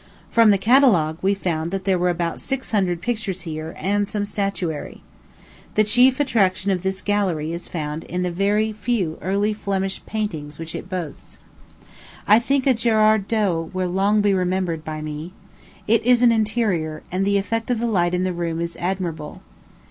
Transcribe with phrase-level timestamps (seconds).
[0.31, 5.03] From the catalogue, we found there were about six hundred pictures here, and some statuary.
[5.75, 10.73] The chief attraction of this gallery is found in the few early Flemish paintings which
[10.73, 11.37] it boasts.
[12.27, 15.33] I think a Gerard Dow will long be remembered by me.
[15.87, 19.43] It is an interior, and the effect of the light in the room is admirable.